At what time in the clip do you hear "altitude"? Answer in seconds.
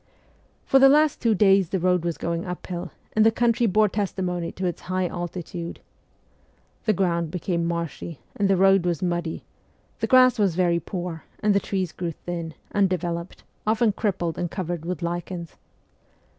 5.05-5.79